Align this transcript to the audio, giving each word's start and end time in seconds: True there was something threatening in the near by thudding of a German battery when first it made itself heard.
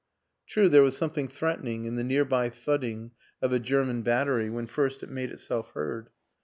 True 0.47 0.67
there 0.67 0.81
was 0.81 0.97
something 0.97 1.27
threatening 1.27 1.85
in 1.85 1.95
the 1.95 2.03
near 2.03 2.25
by 2.25 2.49
thudding 2.49 3.11
of 3.39 3.53
a 3.53 3.59
German 3.59 4.01
battery 4.01 4.49
when 4.49 4.65
first 4.65 5.03
it 5.03 5.11
made 5.11 5.29
itself 5.29 5.69
heard. 5.75 6.07